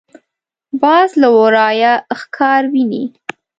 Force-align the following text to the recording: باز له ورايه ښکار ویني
باز 0.81 1.09
له 1.21 1.29
ورايه 1.37 1.93
ښکار 2.19 2.61
ویني 2.73 3.03